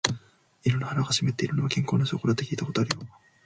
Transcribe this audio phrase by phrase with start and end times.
[0.65, 3.05] 犬の鼻が湿っているのは、健康な証拠だって聞いたことあるよ。